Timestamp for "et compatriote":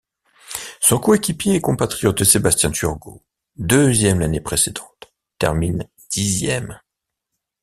1.53-2.23